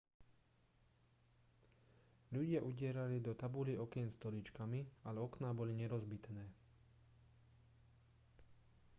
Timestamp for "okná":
5.27-5.49